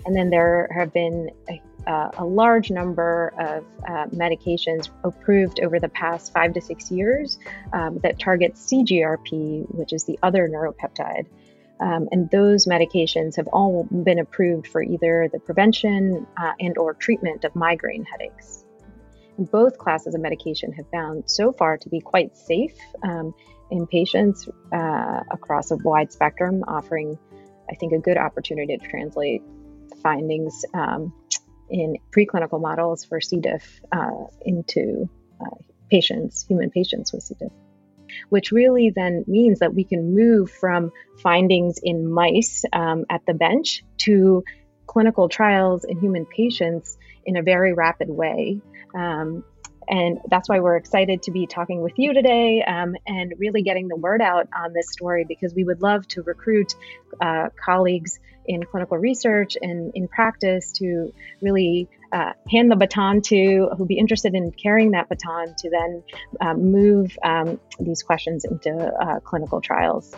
And 0.06 0.14
then 0.16 0.30
there 0.30 0.68
have 0.74 0.92
been 0.92 1.30
a, 1.48 1.60
uh, 1.86 2.10
a 2.18 2.24
large 2.24 2.70
number 2.70 3.32
of 3.38 3.64
uh, 3.88 4.06
medications 4.06 4.90
approved 5.04 5.60
over 5.60 5.78
the 5.78 5.88
past 5.88 6.32
five 6.32 6.52
to 6.54 6.60
six 6.60 6.90
years 6.90 7.38
um, 7.72 7.98
that 8.02 8.18
target 8.18 8.54
CGRP, 8.54 9.66
which 9.74 9.92
is 9.92 10.04
the 10.04 10.18
other 10.22 10.48
neuropeptide. 10.48 11.26
Um, 11.80 12.08
and 12.10 12.28
those 12.30 12.66
medications 12.66 13.36
have 13.36 13.46
all 13.48 13.84
been 13.84 14.18
approved 14.18 14.66
for 14.66 14.82
either 14.82 15.28
the 15.32 15.38
prevention 15.38 16.26
uh, 16.36 16.52
and 16.58 16.76
or 16.76 16.94
treatment 16.94 17.44
of 17.44 17.54
migraine 17.54 18.04
headaches. 18.04 18.64
both 19.38 19.78
classes 19.78 20.16
of 20.16 20.20
medication 20.20 20.72
have 20.72 20.86
found 20.90 21.22
so 21.30 21.52
far 21.52 21.78
to 21.78 21.88
be 21.88 22.00
quite 22.00 22.36
safe 22.36 22.76
um, 23.04 23.32
in 23.70 23.86
patients 23.86 24.48
uh, 24.72 25.20
across 25.30 25.70
a 25.70 25.76
wide 25.76 26.12
spectrum, 26.12 26.64
offering, 26.66 27.16
I 27.70 27.76
think, 27.76 27.92
a 27.92 27.98
good 27.98 28.16
opportunity 28.16 28.76
to 28.76 28.88
translate 28.88 29.42
findings 30.02 30.64
um, 30.74 31.12
in 31.70 31.96
preclinical 32.10 32.60
models 32.60 33.04
for 33.04 33.20
C. 33.20 33.38
diff 33.40 33.80
uh, 33.92 34.26
into 34.42 35.08
uh, 35.40 35.56
patients, 35.90 36.44
human 36.46 36.70
patients 36.70 37.12
with 37.12 37.22
C. 37.22 37.34
diff 37.38 37.52
which 38.28 38.52
really 38.52 38.90
then 38.90 39.24
means 39.26 39.60
that 39.60 39.74
we 39.74 39.84
can 39.84 40.14
move 40.14 40.50
from 40.50 40.90
findings 41.22 41.78
in 41.82 42.10
mice 42.10 42.64
um, 42.72 43.04
at 43.10 43.24
the 43.26 43.34
bench 43.34 43.84
to 43.98 44.42
clinical 44.86 45.28
trials 45.28 45.84
in 45.84 46.00
human 46.00 46.26
patients 46.26 46.96
in 47.24 47.36
a 47.36 47.42
very 47.42 47.72
rapid 47.74 48.08
way. 48.08 48.60
Um, 48.94 49.44
and 49.88 50.18
that's 50.30 50.48
why 50.48 50.60
we're 50.60 50.76
excited 50.76 51.22
to 51.22 51.30
be 51.30 51.46
talking 51.46 51.80
with 51.80 51.94
you 51.96 52.12
today 52.12 52.62
um, 52.62 52.94
and 53.06 53.34
really 53.38 53.62
getting 53.62 53.88
the 53.88 53.96
word 53.96 54.20
out 54.20 54.48
on 54.56 54.72
this 54.72 54.90
story 54.90 55.24
because 55.26 55.54
we 55.54 55.64
would 55.64 55.82
love 55.82 56.06
to 56.08 56.22
recruit 56.22 56.74
uh, 57.20 57.48
colleagues 57.62 58.18
in 58.46 58.62
clinical 58.64 58.96
research 58.96 59.56
and 59.60 59.92
in 59.94 60.08
practice 60.08 60.72
to 60.72 61.12
really 61.42 61.88
uh, 62.12 62.32
hand 62.50 62.70
the 62.70 62.76
baton 62.76 63.20
to 63.20 63.68
who'd 63.76 63.88
be 63.88 63.98
interested 63.98 64.34
in 64.34 64.50
carrying 64.52 64.92
that 64.92 65.08
baton 65.08 65.54
to 65.58 65.70
then 65.70 66.02
um, 66.40 66.72
move 66.72 67.16
um, 67.22 67.60
these 67.80 68.02
questions 68.02 68.44
into 68.44 68.70
uh, 68.70 69.20
clinical 69.20 69.60
trials. 69.60 70.14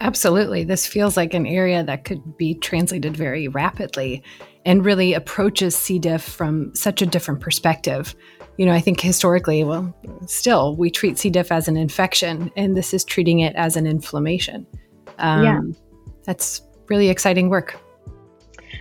Absolutely. 0.00 0.64
This 0.64 0.86
feels 0.86 1.16
like 1.16 1.34
an 1.34 1.46
area 1.46 1.84
that 1.84 2.04
could 2.04 2.36
be 2.36 2.54
translated 2.54 3.16
very 3.16 3.48
rapidly 3.48 4.22
and 4.64 4.84
really 4.84 5.12
approaches 5.12 5.76
C. 5.76 5.98
diff 5.98 6.22
from 6.22 6.74
such 6.74 7.02
a 7.02 7.06
different 7.06 7.40
perspective. 7.40 8.14
You 8.56 8.66
know, 8.66 8.72
I 8.72 8.80
think 8.80 9.00
historically, 9.00 9.64
well, 9.64 9.94
still, 10.26 10.76
we 10.76 10.90
treat 10.90 11.18
C. 11.18 11.30
diff 11.30 11.50
as 11.50 11.68
an 11.68 11.76
infection, 11.76 12.50
and 12.56 12.76
this 12.76 12.92
is 12.92 13.04
treating 13.04 13.40
it 13.40 13.54
as 13.56 13.76
an 13.76 13.86
inflammation. 13.86 14.66
Um, 15.18 15.44
yeah. 15.44 15.60
That's 16.24 16.62
really 16.88 17.08
exciting 17.08 17.48
work. 17.48 17.78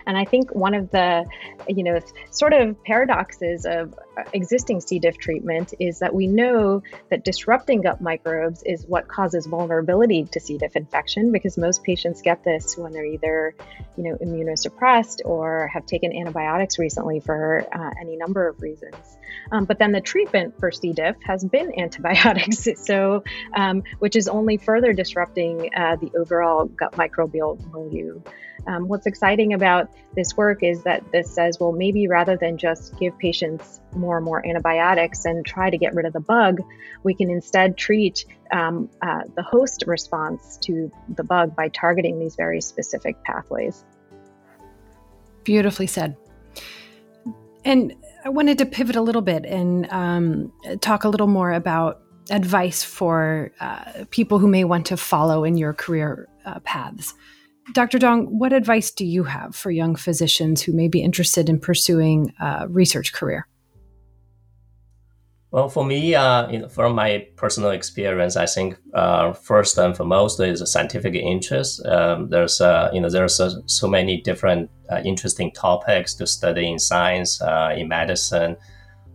And 0.06 0.18
I 0.18 0.26
think 0.26 0.54
one 0.54 0.74
of 0.74 0.90
the, 0.92 1.26
you 1.68 1.84
know, 1.84 2.00
sort 2.32 2.54
of 2.54 2.82
paradoxes 2.84 3.66
of 3.66 3.94
existing 4.34 4.82
C. 4.82 5.00
diff 5.00 5.18
treatment 5.18 5.74
is 5.80 6.00
that 6.00 6.14
we 6.14 6.28
know 6.28 6.82
that 7.10 7.24
disrupting 7.24 7.82
gut 7.82 8.02
microbes 8.02 8.64
is 8.64 8.86
what 8.88 9.08
causes 9.08 9.46
vulnerability 9.46 10.26
to 10.26 10.40
C. 10.40 10.58
diff 10.58 10.76
infection 10.76 11.32
because 11.32 11.58
most 11.58 11.84
patients 11.84 12.22
get 12.22 12.44
this 12.44 12.78
when 12.78 12.94
they're 12.94 13.06
either, 13.06 13.56
you 13.98 14.04
know, 14.04 14.18
immunosuppressed 14.18 15.22
or 15.26 15.68
have 15.68 15.86
taken 15.86 16.16
antibiotics 16.16 16.80
recently 16.80 17.20
for 17.20 17.66
uh, 17.74 17.92
any 18.02 18.16
number 18.16 18.48
of 18.48 18.62
reasons. 18.62 19.18
Um, 19.52 19.66
but 19.66 19.80
then 19.80 19.92
the 19.92 20.02
treatment 20.02 20.60
for 20.60 20.72
C. 20.72 20.94
diff 20.94 21.16
has 21.24 21.44
been 21.44 21.72
antibiotics, 21.80 22.68
so 22.76 23.24
um, 23.56 23.84
which 24.00 24.16
is 24.16 24.28
only 24.28 24.58
further 24.58 24.94
disrupting 24.94 25.70
uh, 25.76 25.96
the 25.98 26.12
overall 26.18 26.66
gut 26.66 26.94
microbial 26.94 27.60
milieu. 27.72 28.22
Um, 28.68 28.88
what's 28.88 29.08
exciting 29.08 29.54
about 29.54 29.90
this 30.16 30.38
work 30.38 30.64
is 30.64 30.84
that 30.84 31.04
this 31.12 31.34
says, 31.34 31.60
well, 31.60 31.72
maybe 31.72 32.08
rather 32.08 32.38
than 32.38 32.58
just 32.58 32.98
give 33.00 33.18
patients 33.18 33.82
more 33.94 34.18
and 34.18 34.26
more 34.26 34.46
antibiotics 34.46 35.26
and 35.26 35.46
try 35.46 35.70
to 35.70 35.78
get 35.78 35.96
rid 35.96 36.06
of 36.06 36.14
the 36.14 36.20
bug, 36.20 36.62
we 37.04 37.14
can 37.14 37.30
instead 37.30 37.78
treat 37.78 38.26
um, 38.52 38.90
uh, 39.02 39.22
the 39.36 39.44
host 39.44 39.84
response 39.88 40.58
to 40.62 40.92
the 41.16 41.24
bug 41.24 41.56
by 41.56 41.70
targeting 41.70 42.20
these 42.20 42.36
very 42.36 42.62
specific 42.62 43.24
pathways. 43.24 43.84
Beautifully 45.44 45.88
said. 45.88 46.16
And 47.64 47.94
I 48.26 48.30
wanted 48.30 48.58
to 48.60 48.66
pivot 48.66 48.96
a 48.96 49.02
little 49.02 49.22
bit 49.22 49.46
and 49.46 49.90
um, 49.92 50.52
talk 50.82 51.04
a 51.04 51.10
little 51.10 51.28
more 51.28 51.52
about 51.52 52.02
advice 52.30 52.84
for 52.84 53.52
uh, 53.60 54.06
people 54.10 54.40
who 54.40 54.48
may 54.48 54.64
want 54.64 54.86
to 54.88 54.98
follow 54.98 55.44
in 55.44 55.58
your 55.58 55.74
career 55.74 56.28
uh, 56.46 56.60
paths. 56.62 57.14
Dr. 57.74 58.00
Dong, 58.00 58.26
what 58.38 58.54
advice 58.54 58.92
do 58.92 59.06
you 59.06 59.24
have 59.24 59.56
for 59.56 59.72
young 59.72 59.96
physicians 59.96 60.62
who 60.62 60.74
may 60.74 60.88
be 60.88 61.02
interested 61.02 61.50
in 61.50 61.60
pursuing 61.60 62.34
a 62.40 62.68
research 62.68 63.14
career? 63.14 63.48
Well, 65.52 65.68
for 65.68 65.84
me, 65.86 66.16
uh, 66.16 66.50
you 66.50 66.60
know, 66.60 66.70
from 66.70 66.96
my 66.96 67.28
personal 67.36 67.72
experience, 67.72 68.38
I 68.38 68.46
think 68.46 68.78
uh, 68.94 69.34
first 69.34 69.78
and 69.78 69.96
foremost 69.96 70.40
is 70.40 70.62
a 70.62 70.66
scientific 70.66 71.14
interest. 71.14 71.86
Um, 71.86 72.30
there's, 72.30 72.62
uh, 72.62 72.90
you 72.94 73.02
know, 73.02 73.10
there's 73.10 73.36
so, 73.36 73.62
so 73.66 73.86
many 73.90 74.22
different 74.22 74.72
uh, 74.90 75.02
interesting 75.04 75.52
topics 75.52 76.14
to 76.16 76.26
study 76.26 76.72
in 76.72 76.80
science, 76.80 77.42
uh, 77.42 77.76
in 77.76 77.90
medicine. 77.90 78.56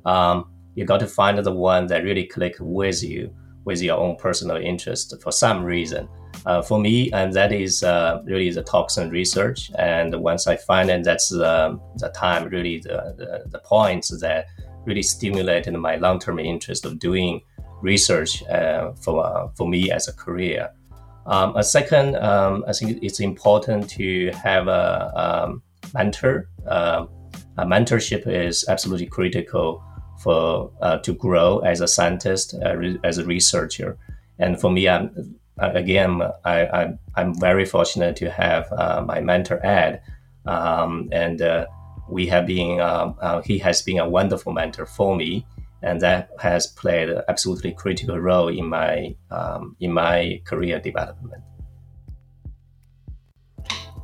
Um, 0.04 0.52
you 0.74 0.84
got 0.84 1.00
to 1.00 1.06
find 1.06 1.38
the 1.38 1.52
one 1.52 1.86
that 1.86 2.04
really 2.04 2.26
click 2.26 2.56
with 2.60 3.02
you, 3.02 3.34
with 3.64 3.80
your 3.80 3.96
own 3.96 4.16
personal 4.16 4.58
interest 4.58 5.14
for 5.22 5.32
some 5.32 5.64
reason. 5.64 6.06
Uh, 6.44 6.60
for 6.60 6.78
me, 6.78 7.10
and 7.12 7.32
that 7.32 7.50
is 7.50 7.82
really 8.26 8.50
the 8.50 8.62
toxin 8.62 9.08
research. 9.08 9.70
And 9.78 10.14
once 10.20 10.46
I 10.46 10.56
find 10.56 10.90
it, 10.90 11.02
that's 11.02 11.30
the, 11.30 11.80
the 11.96 12.10
time, 12.10 12.50
really 12.50 12.78
the, 12.78 13.14
the, 13.16 13.44
the 13.48 13.58
points 13.60 14.10
that 14.20 14.46
really 14.86 15.02
stimulated 15.02 15.74
my 15.74 15.96
long-term 15.96 16.38
interest 16.38 16.84
of 16.84 16.98
doing 16.98 17.42
research 17.82 18.42
uh, 18.44 18.92
for, 18.92 19.26
uh, 19.26 19.48
for 19.56 19.68
me 19.68 19.90
as 19.90 20.08
a 20.08 20.12
career. 20.12 20.70
Um, 21.26 21.56
a 21.56 21.64
second, 21.64 22.16
um, 22.16 22.64
I 22.68 22.72
think 22.72 23.02
it's 23.02 23.20
important 23.20 23.90
to 23.90 24.30
have 24.30 24.68
a, 24.68 25.12
um, 25.16 25.62
mentor. 25.92 26.48
Uh, 26.66 27.06
a 27.58 27.66
mentorship 27.66 28.26
is 28.26 28.64
absolutely 28.68 29.06
critical 29.06 29.82
for 30.22 30.70
uh, 30.80 30.98
to 30.98 31.14
grow 31.14 31.58
as 31.58 31.80
a 31.80 31.88
scientist, 31.88 32.54
uh, 32.64 32.76
as 33.04 33.18
a 33.18 33.24
researcher. 33.24 33.98
And 34.38 34.60
for 34.60 34.70
me, 34.70 34.88
I'm, 34.88 35.36
again, 35.58 36.22
I, 36.44 36.94
am 37.16 37.34
very 37.34 37.64
fortunate 37.64 38.16
to 38.16 38.30
have 38.30 38.70
uh, 38.72 39.02
my 39.06 39.20
mentor 39.20 39.64
Ed, 39.64 40.02
um, 40.44 41.08
and 41.12 41.40
we 42.08 42.26
have 42.26 42.46
been 42.46 42.80
uh, 42.80 43.12
uh, 43.20 43.42
he 43.42 43.58
has 43.58 43.82
been 43.82 43.98
a 43.98 44.08
wonderful 44.08 44.52
mentor 44.52 44.86
for 44.86 45.16
me 45.16 45.46
and 45.82 46.00
that 46.00 46.30
has 46.40 46.66
played 46.66 47.08
an 47.08 47.22
absolutely 47.28 47.72
critical 47.72 48.18
role 48.18 48.48
in 48.48 48.66
my 48.66 49.14
um, 49.30 49.76
in 49.80 49.92
my 49.92 50.40
career 50.44 50.80
development 50.80 51.42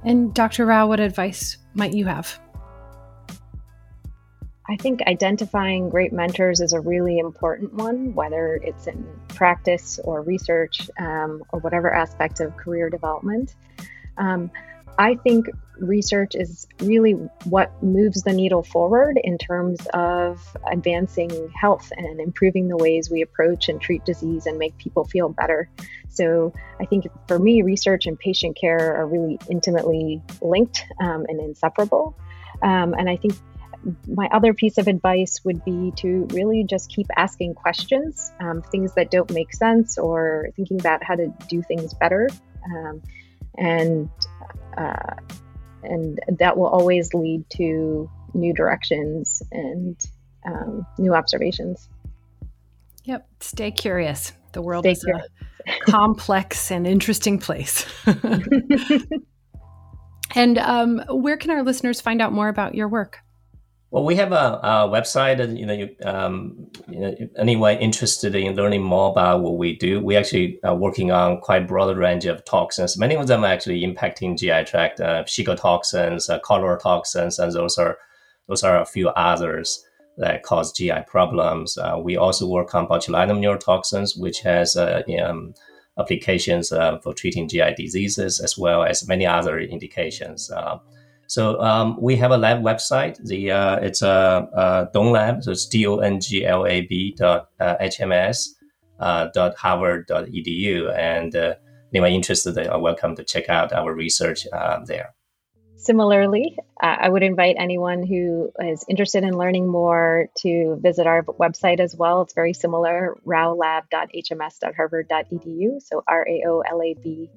and 0.05 0.35
dr 0.35 0.65
rao 0.65 0.87
what 0.87 1.01
advice 1.01 1.59
might 1.75 1.95
you 1.95 2.07
have 2.07 2.39
I 4.69 4.77
think 4.77 5.03
identifying 5.03 5.91
great 5.91 6.13
mentors 6.13 6.61
is 6.61 6.73
a 6.73 6.81
really 6.81 7.19
important 7.19 7.75
one, 7.75 8.15
whether 8.15 8.55
it's 8.63 8.87
in 8.87 9.07
practice 9.29 9.99
or 10.05 10.23
research 10.23 10.89
um, 10.99 11.43
or 11.53 11.59
whatever 11.61 11.93
aspect 11.93 12.41
of 12.41 12.57
career 12.57 12.89
development. 12.89 13.57
Um, 14.19 14.51
I 14.99 15.17
think 15.17 15.47
research 15.79 16.35
is 16.35 16.67
really 16.81 17.13
what 17.45 17.83
moves 17.83 18.23
the 18.23 18.33
needle 18.33 18.63
forward 18.63 19.19
in 19.23 19.39
terms 19.39 19.87
of 19.93 20.41
advancing 20.71 21.51
health 21.59 21.91
and 21.97 22.21
improving 22.21 22.69
the 22.69 22.77
ways 22.77 23.11
we 23.11 23.23
approach 23.23 23.69
and 23.69 23.81
treat 23.81 24.05
disease 24.05 24.47
and 24.47 24.59
make 24.59 24.77
people 24.79 25.05
feel 25.05 25.29
better. 25.29 25.69
So 26.09 26.53
I 26.81 26.85
think 26.85 27.07
for 27.27 27.39
me, 27.39 27.63
research 27.63 28.07
and 28.07 28.19
patient 28.19 28.57
care 28.61 28.97
are 28.97 29.07
really 29.07 29.39
intimately 29.51 30.23
linked 30.41 30.85
um, 31.01 31.27
and 31.29 31.41
inseparable. 31.41 32.17
Um, 32.63 32.95
and 32.95 33.09
I 33.09 33.17
think 33.17 33.35
my 34.07 34.29
other 34.33 34.55
piece 34.55 34.79
of 34.79 34.87
advice 34.87 35.41
would 35.45 35.65
be 35.65 35.93
to 35.97 36.29
really 36.31 36.65
just 36.65 36.91
keep 36.91 37.07
asking 37.17 37.55
questions, 37.55 38.31
um, 38.41 38.63
things 38.63 38.95
that 38.95 39.11
don't 39.11 39.33
make 39.33 39.53
sense, 39.53 39.99
or 39.99 40.51
thinking 40.55 40.79
about 40.79 41.03
how 41.03 41.17
to 41.17 41.35
do 41.49 41.63
things 41.63 41.95
better. 41.95 42.29
Um, 42.65 43.03
and 43.57 44.09
uh, 44.77 45.15
and 45.83 46.21
that 46.39 46.57
will 46.57 46.67
always 46.67 47.13
lead 47.15 47.45
to 47.51 48.11
new 48.35 48.55
directions 48.55 49.43
and 49.51 49.97
um, 50.47 50.87
new 50.99 51.15
observations. 51.15 51.89
Yep, 53.05 53.27
stay 53.41 53.71
curious. 53.71 54.33
The 54.53 54.63
world 54.63 54.85
stay 54.85 54.93
is 54.93 55.05
curious. 55.05 55.27
a 55.67 55.71
complex 55.91 56.71
and 56.71 56.87
interesting 56.87 57.39
place. 57.39 57.85
and 60.35 60.59
um, 60.59 61.03
where 61.09 61.37
can 61.37 61.51
our 61.51 61.63
listeners 61.63 62.01
find 62.01 62.23
out 62.23 62.33
more 62.33 62.49
about 62.49 62.75
your 62.75 62.89
work? 62.89 63.19
Well, 63.93 64.05
we 64.05 64.17
have 64.17 64.33
a, 64.33 64.59
a 64.63 64.89
website. 64.89 65.39
And, 65.39 65.59
you 65.59 65.67
know, 65.67 65.75
you, 65.75 65.95
um, 66.03 66.67
you 66.89 66.99
know, 66.99 67.15
anyone 67.37 67.77
interested 67.77 68.35
in 68.35 68.57
learning 68.57 68.83
more 68.83 69.11
about 69.11 69.43
what 69.43 69.59
we 69.59 69.77
do, 69.77 70.01
we 70.01 70.17
actually 70.17 70.59
are 70.65 70.75
working 70.75 71.11
on 71.11 71.43
quite 71.43 71.69
broad 71.69 71.95
range 71.99 72.25
of 72.25 72.43
toxins. 72.47 72.97
Many 72.97 73.17
of 73.17 73.27
them 73.27 73.45
are 73.45 73.53
actually 73.53 73.83
impacting 73.83 74.39
GI 74.39 74.65
tract, 74.65 74.99
uh, 75.01 75.25
toxins, 75.57 76.31
uh, 76.31 76.39
cholera 76.39 76.79
toxins, 76.79 77.39
and 77.39 77.53
those 77.53 77.77
are 77.77 77.99
those 78.49 78.65
are 78.65 78.81
a 78.81 78.87
few 78.87 79.11
others 79.11 79.85
that 80.17 80.43
cause 80.43 80.73
GI 80.73 81.05
problems. 81.07 81.77
Uh, 81.77 82.01
we 82.03 82.17
also 82.17 82.49
work 82.49 82.75
on 82.75 82.87
botulinum 82.89 83.41
neurotoxins, 83.41 84.19
which 84.19 84.41
has 84.41 84.75
uh, 84.75 85.03
um, 85.23 85.53
applications 85.99 86.73
uh, 86.73 86.99
for 87.01 87.13
treating 87.13 87.47
GI 87.47 87.75
diseases 87.77 88.41
as 88.41 88.57
well 88.57 88.85
as 88.85 89.07
many 89.07 89.27
other 89.27 89.59
indications. 89.61 90.51
Uh, 91.33 91.35
so 91.35 91.61
um, 91.61 91.97
we 92.01 92.17
have 92.17 92.31
a 92.31 92.37
lab 92.37 92.63
website. 92.63 93.17
The 93.25 93.51
uh, 93.51 93.77
it's 93.77 94.03
a 94.03 94.09
uh, 94.09 94.47
uh, 94.57 94.85
Dong 94.93 95.13
Lab. 95.13 95.43
So 95.43 95.53
it's 95.53 95.65
D 95.67 95.87
O 95.87 95.97
N 95.99 96.21
G 96.21 96.45
L 96.45 96.67
A 96.67 96.83
B 96.83 97.15
dot 97.17 97.49
H 97.61 98.01
M 98.01 98.13
S 98.13 98.55
dot 99.01 99.55
Harvard 99.57 100.07
dot 100.07 100.27
edu. 100.27 100.95
And 100.97 101.35
anyone 101.95 102.13
interested, 102.13 102.59
are 102.59 102.81
welcome 102.81 103.17
to 103.17 103.25
check 103.25 103.49
out 103.49 103.73
our 103.73 103.95
research 103.95 104.47
there. 104.87 105.15
Similarly, 105.77 106.59
uh, 106.81 106.97
I 107.01 107.09
would 107.09 107.25
invite 107.25 107.57
anyone 107.59 108.07
who 108.07 108.53
is 108.61 108.85
interested 108.89 109.25
in 109.25 109.37
learning 109.37 109.67
more 109.67 110.29
to 110.43 110.79
visit 110.81 111.09
our 111.09 111.25
website 111.25 111.81
as 111.81 111.97
well. 111.97 112.23
It's 112.23 112.35
very 112.35 112.53
similar, 112.53 113.19
raolab.hms.harvard.edu. 113.27 115.83
So 115.83 116.05
R 116.07 116.25
A 116.29 116.45
O 116.47 116.61
L 116.61 116.83
A 116.83 116.95
B 117.03 117.29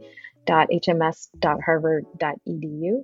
dot 0.45 0.67
hms.harvard.edu. 0.69 3.03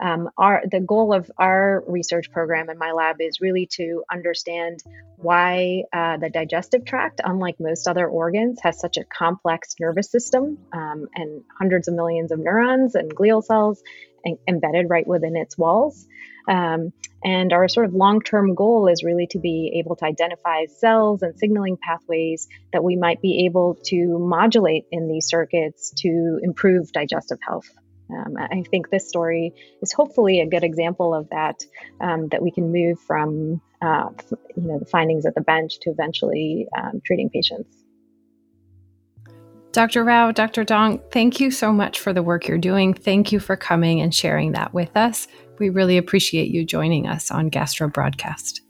Um, 0.00 0.30
our 0.38 0.62
the 0.70 0.80
goal 0.80 1.12
of 1.12 1.30
our 1.38 1.82
research 1.86 2.30
program 2.30 2.70
in 2.70 2.78
my 2.78 2.92
lab 2.92 3.20
is 3.20 3.40
really 3.40 3.66
to 3.72 4.04
understand 4.10 4.80
why 5.16 5.82
uh, 5.92 6.18
the 6.18 6.30
digestive 6.30 6.84
tract, 6.84 7.20
unlike 7.24 7.56
most 7.58 7.88
other 7.88 8.06
organs, 8.06 8.60
has 8.62 8.78
such 8.78 8.96
a 8.96 9.04
complex 9.04 9.74
nervous 9.80 10.10
system 10.10 10.58
um, 10.72 11.08
and 11.14 11.42
hundreds 11.58 11.88
of 11.88 11.94
millions 11.94 12.30
of 12.30 12.38
neurons 12.38 12.94
and 12.94 13.14
glial 13.14 13.42
cells 13.42 13.82
embedded 14.46 14.90
right 14.90 15.06
within 15.06 15.36
its 15.36 15.56
walls. 15.56 16.06
Um, 16.48 16.92
and 17.24 17.52
our 17.52 17.68
sort 17.68 17.86
of 17.86 17.94
long 17.94 18.20
term 18.20 18.54
goal 18.54 18.86
is 18.88 19.02
really 19.02 19.26
to 19.28 19.38
be 19.38 19.80
able 19.84 19.96
to 19.96 20.04
identify 20.04 20.66
cells 20.66 21.22
and 21.22 21.36
signaling 21.38 21.76
pathways 21.76 22.48
that 22.72 22.84
we 22.84 22.96
might 22.96 23.20
be 23.20 23.46
able 23.46 23.76
to 23.86 24.18
modulate 24.18 24.86
in 24.90 25.08
these 25.08 25.26
circuits 25.26 25.92
to 25.98 26.38
improve 26.42 26.92
digestive 26.92 27.38
health. 27.46 27.68
Um, 28.10 28.36
I 28.38 28.62
think 28.70 28.90
this 28.90 29.08
story 29.08 29.54
is 29.82 29.92
hopefully 29.92 30.40
a 30.40 30.46
good 30.46 30.64
example 30.64 31.14
of 31.14 31.28
that, 31.30 31.62
um, 32.00 32.28
that 32.28 32.42
we 32.42 32.50
can 32.50 32.72
move 32.72 32.98
from 33.00 33.60
uh, 33.82 34.08
you 34.56 34.62
know 34.62 34.78
the 34.78 34.86
findings 34.86 35.24
at 35.26 35.34
the 35.34 35.40
bench 35.40 35.78
to 35.80 35.90
eventually 35.90 36.66
um, 36.76 37.00
treating 37.04 37.30
patients. 37.30 37.76
Dr. 39.72 40.02
Rao, 40.02 40.32
Dr. 40.32 40.64
Dong, 40.64 41.00
thank 41.12 41.38
you 41.38 41.50
so 41.50 41.72
much 41.72 42.00
for 42.00 42.12
the 42.12 42.22
work 42.22 42.48
you're 42.48 42.58
doing. 42.58 42.94
Thank 42.94 43.30
you 43.30 43.38
for 43.38 43.54
coming 43.54 44.00
and 44.00 44.14
sharing 44.14 44.52
that 44.52 44.72
with 44.72 44.96
us. 44.96 45.28
We 45.58 45.68
really 45.68 45.98
appreciate 45.98 46.48
you 46.48 46.64
joining 46.64 47.06
us 47.06 47.30
on 47.30 47.48
Gastro 47.48 47.88
Broadcast. 47.88 48.62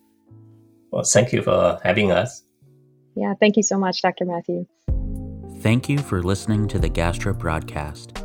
Well, 0.90 1.04
thank 1.04 1.32
you 1.32 1.42
for 1.42 1.78
having 1.84 2.10
us. 2.10 2.42
Yeah, 3.14 3.34
thank 3.40 3.56
you 3.56 3.62
so 3.62 3.78
much, 3.78 4.02
Dr. 4.02 4.24
Mathew. 4.24 4.66
Thank 5.60 5.88
you 5.88 5.98
for 5.98 6.22
listening 6.22 6.68
to 6.68 6.78
the 6.78 6.88
Gastro 6.88 7.32
Broadcast. 7.32 8.17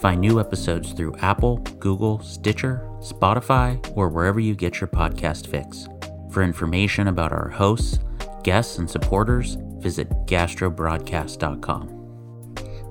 Find 0.00 0.20
new 0.20 0.40
episodes 0.40 0.92
through 0.92 1.16
Apple, 1.18 1.58
Google, 1.78 2.20
Stitcher, 2.20 2.88
Spotify, 3.00 3.78
or 3.94 4.08
wherever 4.08 4.40
you 4.40 4.54
get 4.54 4.80
your 4.80 4.88
podcast 4.88 5.46
fix. 5.46 5.86
For 6.30 6.42
information 6.42 7.08
about 7.08 7.32
our 7.32 7.50
hosts, 7.50 7.98
guests, 8.42 8.78
and 8.78 8.88
supporters, 8.88 9.58
visit 9.78 10.08
gastrobroadcast.com. 10.26 11.98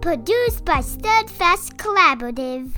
Produced 0.02 0.64
by 0.64 0.82
Steadfast 0.82 1.78
Collaborative. 1.78 2.72